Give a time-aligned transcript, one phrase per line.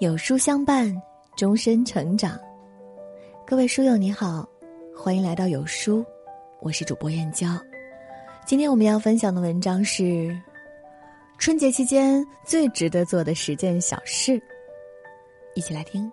[0.00, 0.90] 有书相伴，
[1.36, 2.40] 终身成长。
[3.46, 4.48] 各位书友你好，
[4.96, 6.02] 欢迎来到有书，
[6.60, 7.48] 我是主播燕娇。
[8.46, 10.34] 今天我们要分享的文章是
[11.36, 14.40] 春节期间最值得做的十件小事，
[15.54, 16.10] 一起来听。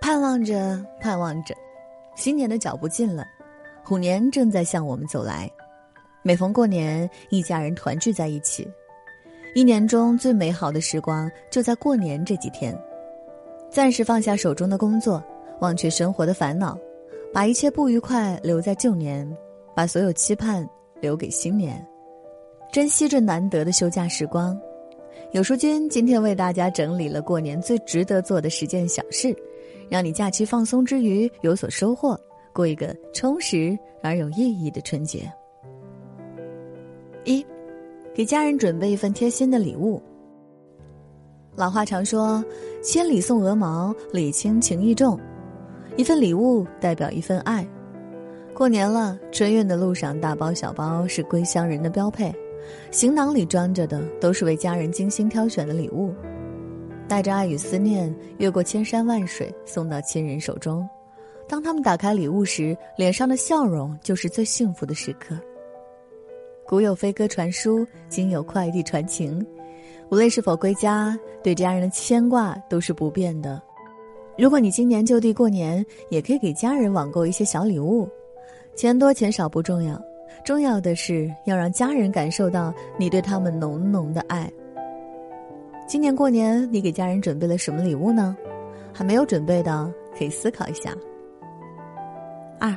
[0.00, 1.54] 盼望着，盼望着，
[2.16, 3.24] 新年的脚步近了，
[3.84, 5.48] 虎年正在向我们走来。
[6.24, 8.68] 每逢过年，一家人团聚在一起。
[9.54, 12.74] 一年中最美好的时光就在过年这几天，
[13.70, 15.22] 暂时放下手中的工作，
[15.60, 16.78] 忘却生活的烦恼，
[17.34, 19.30] 把一切不愉快留在旧年，
[19.74, 20.66] 把所有期盼
[21.02, 21.86] 留给新年，
[22.72, 24.58] 珍惜这难得的休假时光。
[25.32, 29.36] 有书君今天为大家整理了过年最值得做的十件小事，
[29.90, 32.18] 让你假期放松之余有所收获，
[32.54, 35.30] 过一个充实而有意义的春节。
[37.24, 37.44] 一。
[38.14, 40.02] 给家人准备一份贴心的礼物。
[41.54, 42.44] 老话常说
[42.82, 45.18] ：“千里送鹅毛，礼轻情意重。”
[45.96, 47.66] 一份礼物代表一份爱。
[48.54, 52.34] 过年了，春运的路上，大包小包是归乡人的标配，
[52.90, 56.14] 行囊里装着的都是为家人精心挑选的礼物，
[57.08, 60.86] 带着爱与思念，越过千山万水，送到亲人手中。
[61.48, 65.36] 当他们打开礼物时，脸上的笑容就是最幸福的时刻。
[66.66, 69.44] 古有飞鸽传书，今有快递传情。
[70.10, 73.60] 无论是否归家，对家人的牵挂都是不变的。
[74.38, 78.08] 如果你今年就地过年，也可以给家人网购一些小礼物。
[78.74, 80.00] 钱多钱少不重要，
[80.44, 84.50] 重要的是要让家人感受到你对他们浓浓的爱。
[85.86, 88.34] 今年过年，你给家人准备了什么礼物呢？
[88.94, 90.94] 还没有准备的，可以思考一下。
[92.58, 92.74] 二，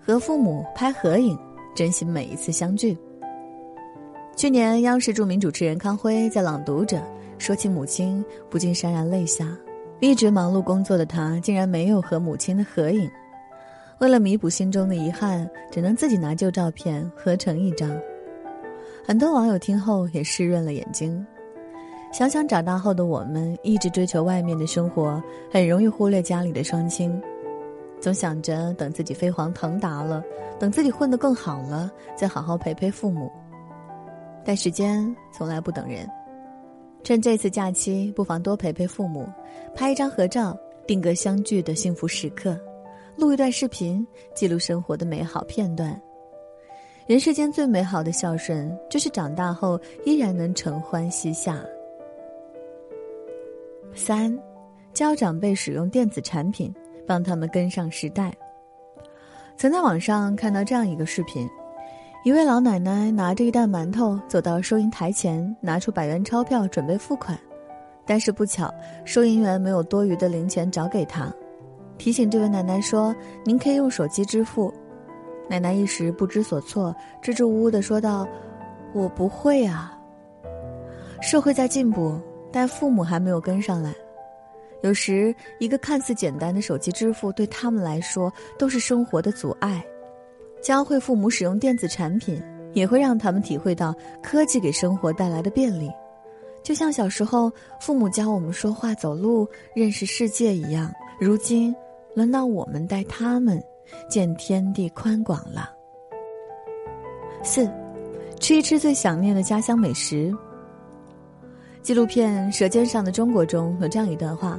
[0.00, 1.36] 和父母拍合影，
[1.74, 2.96] 珍惜每一次相聚。
[4.36, 6.96] 去年，央视著名主持人康辉在《朗读者》
[7.38, 9.56] 说起母亲，不禁潸然泪下。
[10.00, 13.08] 一直忙碌工作的他，竟然没有和母亲的合影。
[14.00, 17.96] 为了弥补心中的遗憾，只能自己拿旧照片合成一张。
[19.06, 21.24] 很多网友听后也湿润了眼睛。
[22.12, 27.22] 想想长大后的我们，一直追求外面的生活，很容易忽略家里的双亲。
[28.00, 30.22] 总想着等自己飞黄腾达了，
[30.58, 33.30] 等自己混得更好了，再好好陪陪父母。
[34.44, 36.08] 但时间从来不等人，
[37.02, 39.26] 趁这次假期，不妨多陪陪父母，
[39.74, 40.54] 拍一张合照，
[40.86, 42.58] 定格相聚的幸福时刻，
[43.16, 45.98] 录一段视频，记录生活的美好片段。
[47.06, 51.62] 人世间最美好的孝顺，就是长大后依然能承欢膝下。
[53.94, 54.38] 三，
[54.92, 56.74] 教长辈使用电子产品，
[57.06, 58.32] 帮他们跟上时代。
[59.56, 61.48] 曾在网上看到这样一个视频。
[62.24, 67.38] 一位老奶奶拿着一袋馒头走到收银台前，拿出百元钞票准备付款，
[68.06, 68.72] 但是不巧，
[69.04, 71.30] 收银员没有多余的零钱找给她，
[71.98, 73.14] 提醒这位奶奶说
[73.44, 74.72] ：“您可以用手机支付。”
[75.50, 78.26] 奶奶一时不知所措，支支吾吾的说道
[78.94, 79.94] ：“我不会啊。”
[81.20, 82.18] 社会在进步，
[82.50, 83.92] 但父母还没有跟上来，
[84.80, 89.84] 有时一个看似简单的手机支付，对他们来说都是生活的阻碍。
[90.64, 92.42] 教会父母使用电子产品，
[92.72, 95.90] 也会让他们体会到科技给生活带来的便利，
[96.62, 100.90] 就像小时候父母教我们说话、走路、认识世界一样。
[101.20, 101.76] 如今，
[102.14, 103.62] 轮到我们带他们
[104.08, 105.70] 见天地宽广了。
[107.42, 107.70] 四，
[108.40, 110.34] 吃一吃最想念的家乡美食。
[111.82, 114.58] 纪录片《舌尖上的中国》中有这样一段话：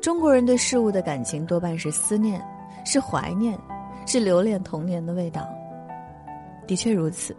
[0.00, 2.42] 中国人对事物的感情多半是思念，
[2.86, 3.58] 是怀念。
[4.06, 5.48] 是留恋童年的味道，
[6.66, 7.34] 的确如此。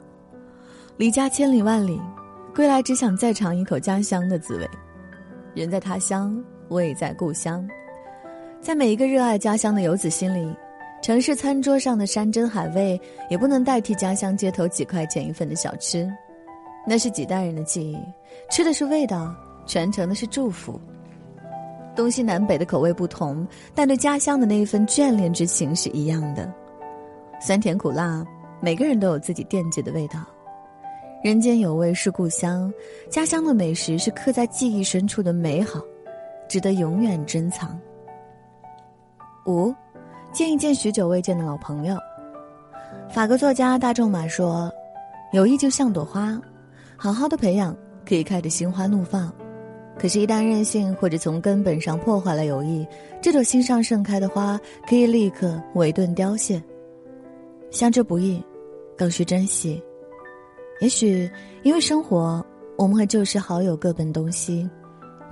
[0.97, 1.99] 离家千里万里，
[2.55, 4.69] 归来只想再尝一口家乡的滋味。
[5.53, 7.67] 人在他乡，味在故乡。
[8.61, 10.55] 在每一个热爱家乡的游子心里，
[11.01, 12.99] 城市餐桌上的山珍海味
[13.29, 16.09] 也不能代替家乡街头几块钱一份的小吃。
[16.87, 17.97] 那是几代人的记忆，
[18.49, 20.79] 吃的是味道，传承的是祝福。
[21.95, 26.51] 东西南北的口味不同，但对家乡的那一份眷恋之情是一样的。
[27.39, 28.25] 酸甜苦辣，
[28.61, 30.19] 每个人都有自己惦记的味道。
[31.23, 32.71] 人间有味是故乡，
[33.09, 35.79] 家乡的美食是刻在记忆深处的美好，
[36.47, 37.79] 值得永远珍藏。
[39.45, 39.73] 五，
[40.31, 41.97] 见一见许久未见的老朋友。
[43.09, 44.71] 法国作家大仲马说
[45.31, 46.39] ：“友谊就像朵花，
[46.95, 47.75] 好好的培养，
[48.07, 49.31] 可以开得心花怒放。”
[49.97, 52.85] 可是，一旦任性或者从根本上破坏了友谊，
[53.21, 56.61] 这朵心上盛开的花可以立刻萎顿凋谢。
[57.71, 58.43] 相知不易，
[58.97, 59.81] 更需珍惜。
[60.81, 61.29] 也许
[61.61, 62.45] 因为生活，
[62.75, 64.69] 我们和旧时好友各奔东西，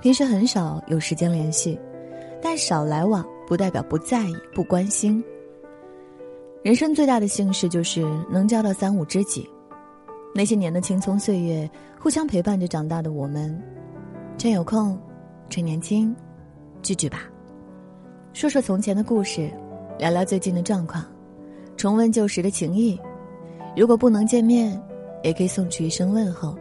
[0.00, 1.78] 平时很少有时间联系，
[2.40, 5.22] 但少来往不代表不在意、不关心。
[6.62, 8.00] 人生最大的幸事就是
[8.30, 9.46] 能交到三五知己，
[10.34, 11.68] 那些年的青葱岁月，
[11.98, 13.60] 互相陪伴着长大的我们，
[14.42, 14.98] 趁有空，
[15.48, 16.12] 趁年轻，
[16.82, 17.30] 聚聚吧，
[18.32, 19.48] 说说从前的故事，
[20.00, 21.06] 聊聊最近的状况，
[21.76, 23.00] 重温旧时的情谊。
[23.76, 24.82] 如果不能见面，
[25.22, 26.58] 也可以送去一声问候。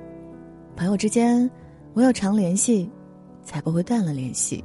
[0.76, 1.50] 朋友之间，
[1.96, 2.88] 唯有常联系，
[3.44, 4.64] 才不会断了联系。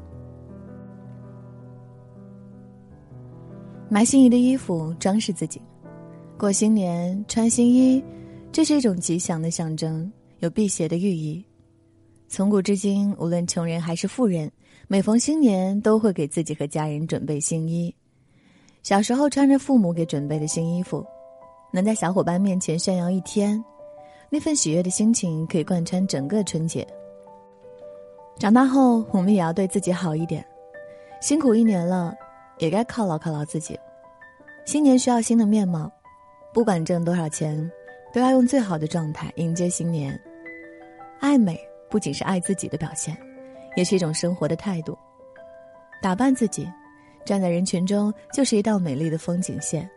[3.88, 5.58] 买心仪的衣服装饰自己，
[6.36, 8.04] 过新年穿新衣，
[8.52, 11.42] 这是一种吉祥的象征，有辟邪的寓意。
[12.28, 14.50] 从古至今，无论穷人还是富人，
[14.88, 17.94] 每逢新年都会给自己和家人准备新衣。
[18.82, 21.04] 小时候穿着父母给准备的新衣服，
[21.72, 23.62] 能在小伙伴面前炫耀一天，
[24.28, 26.86] 那份喜悦的心情可以贯穿整个春节。
[28.38, 30.44] 长大后，我们也要对自己好一点，
[31.20, 32.14] 辛苦一年了。
[32.58, 33.78] 也该犒劳犒劳自己。
[34.64, 35.92] 新年需要新的面貌，
[36.54, 37.70] 不管挣多少钱，
[38.14, 40.18] 都要用最好的状态迎接新年。
[41.20, 43.16] 爱美不仅是爱自己的表现，
[43.76, 44.96] 也是一种生活的态度。
[46.02, 46.68] 打扮自己，
[47.24, 49.88] 站在人群中就是一道美丽的风景线。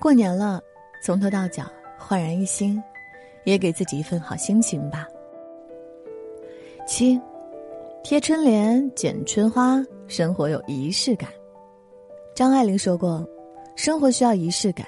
[0.00, 0.60] 过年了，
[1.02, 1.64] 从头到脚
[1.98, 2.82] 焕然一新，
[3.44, 5.06] 也给自己一份好心情吧。
[6.86, 7.20] 七，
[8.02, 11.28] 贴春联，剪春花，生活有仪式感。
[12.34, 13.24] 张爱玲说过
[13.76, 14.86] ：“生活需要仪式感，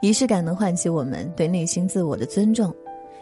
[0.00, 2.72] 仪式感能唤起我们对内心自我的尊重，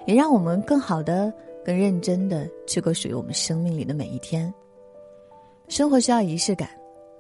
[0.05, 1.33] 也让我们更好的、
[1.67, 4.55] 更认真的去过属于我们生命里的每一天。
[5.67, 6.71] 生活需要仪式感，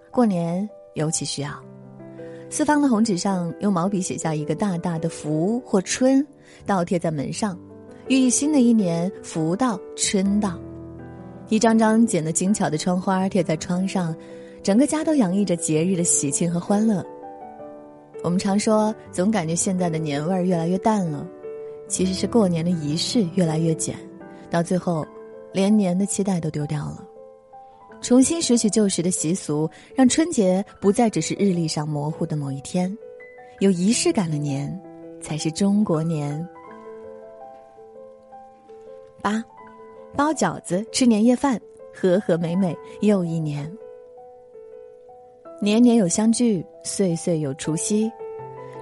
[0.08, 1.50] 过年尤其需要。
[2.48, 6.24] 四方的红纸上用毛笔写下一个大大的‘福’或‘春’，
[6.64, 7.58] 倒贴在门上，
[8.06, 10.56] 寓意新的一年福到春到。
[11.48, 14.14] 一张张剪得精巧的窗花贴在窗上。”
[14.62, 17.04] 整个家都洋溢着节日的喜庆和欢乐。
[18.24, 21.24] 我们常说，总感觉现在的年味儿越来越淡了，
[21.86, 23.96] 其实是过年的仪式越来越简，
[24.50, 25.06] 到最后，
[25.52, 27.06] 连年的期待都丢掉了。
[28.02, 32.96] 重新拾取旧时的习俗，让春节不再只是日历上模糊的某一天，
[33.60, 34.80] 有仪式感的年，
[35.20, 36.46] 才是中国年。
[39.22, 39.42] 八，
[40.14, 41.60] 包饺子，吃年夜饭，
[41.92, 43.70] 和和美美又一年。
[45.60, 48.12] 年年有相聚，岁岁有除夕。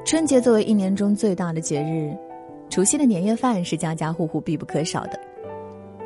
[0.04, 2.14] 春节作为一年中最大的节日，
[2.68, 5.18] 除夕的年夜饭是家家户户必不可少的。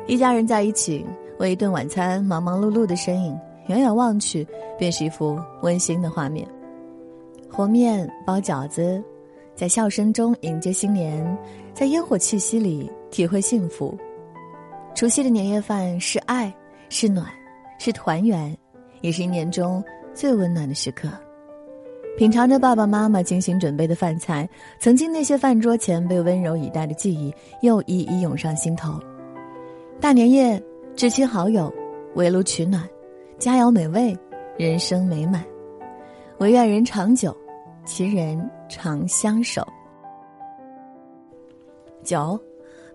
[0.09, 1.05] 一家人在一起
[1.37, 4.45] 为一顿晚餐忙忙碌碌的身影，远远望去
[4.75, 6.47] 便是一幅温馨的画面。
[7.47, 9.03] 和面包饺子，
[9.53, 11.37] 在笑声中迎接新年，
[11.75, 13.95] 在烟火气息里体会幸福。
[14.95, 16.51] 除夕的年夜饭是爱，
[16.89, 17.27] 是暖，
[17.77, 18.57] 是团圆，
[19.01, 19.83] 也是一年中。
[20.15, 21.07] 最温暖的时刻，
[22.17, 27.31] 品尝着爸爸妈妈精心准备的饭菜，曾经那些饭桌前被温柔以待的记忆
[27.61, 28.99] 又一一涌上心头。
[30.01, 30.63] 大年夜，
[30.95, 31.71] 至亲好友
[32.15, 32.87] 围炉取暖，
[33.37, 34.17] 佳肴美味，
[34.57, 35.43] 人生美满。
[36.37, 37.35] 唯愿人长久，
[37.85, 39.61] 其人长相守。
[42.01, 42.39] 九，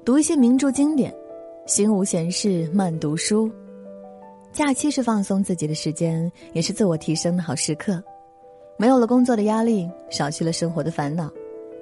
[0.03, 1.15] 读一些名著经典，
[1.67, 3.51] 心无闲事慢读书。
[4.51, 8.03] 假期是放松自己的时间，也是自我提升的好时刻。
[8.79, 11.31] 没有了工作的压力，少去了生活的烦恼，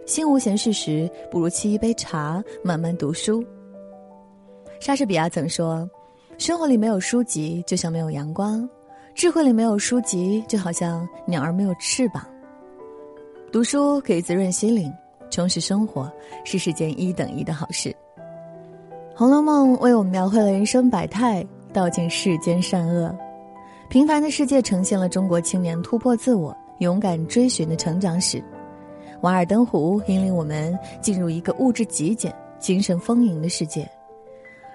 [0.04, 3.44] 心无闲事时，不如沏一杯茶，慢慢读书。
[4.82, 5.88] 莎士比亚曾说
[6.38, 8.68] ：“生活里没有书籍，就像没有阳光；
[9.14, 12.26] 智慧里没有书籍，就好像鸟儿没有翅膀。”
[13.52, 14.92] 读书可以滋润心灵，
[15.30, 16.10] 充实生活，
[16.44, 17.90] 是世间一等一的好事。
[19.14, 21.46] 《红楼梦》为我们描绘了人生百态。
[21.72, 23.16] 道尽世间善恶，
[23.88, 28.38] 平凡的世界呈现了中国青年突破自我、勇敢追寻的成长史。
[29.20, 33.88] 《瓦尔登湖》引领我们进入一个物质极简、精神丰盈的世界。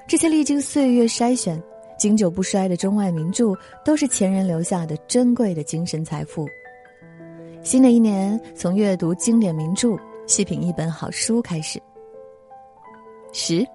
[0.08, 1.62] 这些历经岁月筛选、
[1.98, 6.48] 经久不衰的中外名著，都是前人留下的珍贵的精神财富。
[7.62, 11.78] 新的一年，从阅读经典名著、细品一本好书开始。
[13.34, 13.68] 十。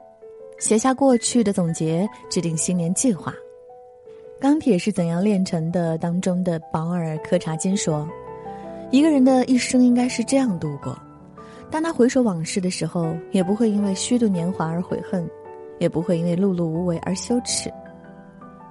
[0.58, 3.32] 写下过去的总结，制定新年计划。
[4.40, 8.08] 《钢铁是怎样炼成的》当中的保尔·柯察金说
[8.90, 10.96] ：“一个人的一生应该是这样度过：
[11.68, 15.28] 当他回首往事的时候，也不会因为虚度年华而悔恨，
[15.82, 17.70] 也不会因为碌碌无为而羞耻。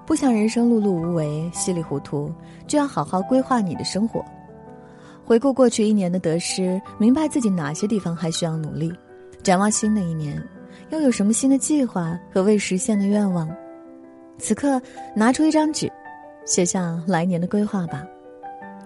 [0.07, 2.33] 不想人生碌碌无为、稀里糊涂，
[2.65, 4.23] 就要好好规划你的生活。
[5.23, 8.91] 回顾过去一年的得失，明白自己哪些地方还需要努力，
[9.43, 10.41] 展望新的一年。”
[10.89, 13.49] 又有什么新的计划和未实现的愿望？
[14.37, 14.81] 此刻
[15.15, 15.89] 拿出一张纸，
[16.45, 18.05] 写下来年的规划吧，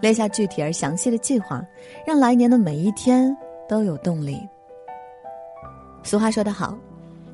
[0.01, 1.63] 列下具体而详细的计划，
[2.05, 3.35] 让来年的每一天
[3.67, 4.39] 都有动力。
[6.03, 6.77] 俗话说得好，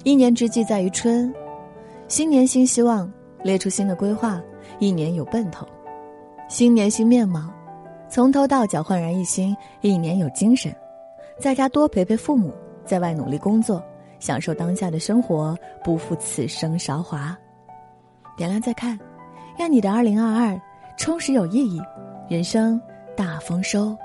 [0.03, 1.31] 一年之计在于春，
[2.08, 3.12] 新年新希望，
[3.43, 4.41] 列出新的规划，
[4.79, 5.63] 一年有奔头；
[6.50, 7.51] 新年新面貌，
[8.10, 10.75] 从头到脚焕然一新，一年有精神。
[11.39, 12.51] 在家多陪陪父母，
[12.84, 13.81] 在外努力工作，
[14.20, 17.38] 享受当下的生活，不负此生韶华。
[18.36, 19.00] 点亮再看，
[19.60, 20.60] 愿你的二零二二
[20.98, 21.79] 充实有意义，
[22.27, 22.81] 人生
[23.15, 23.96] 大丰收。